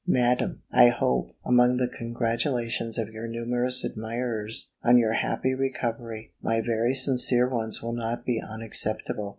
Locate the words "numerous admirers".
3.27-4.73